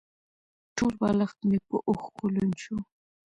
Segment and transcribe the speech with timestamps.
[0.77, 2.77] ټول بالښت مې په اوښکو لوند شو.